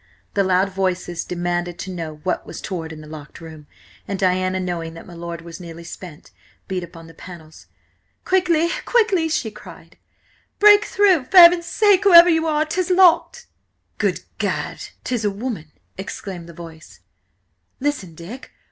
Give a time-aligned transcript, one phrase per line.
[0.33, 3.67] The loud voices demanded to know what was toward in the locked room,
[4.07, 6.31] and Diana, knowing that my lord was nearly spent,
[6.67, 7.67] beat upon the panels.
[8.25, 9.99] "Quickly, quickly!" she cried.
[10.57, 12.65] "Break through, for heaven's sake, whoever you are!
[12.65, 13.45] 'Tis locked!"
[13.99, 14.85] "Good Gad!
[15.03, 17.01] 'tis a woman!" exclaimed the voice.
[17.79, 18.49] "Listen, Dick!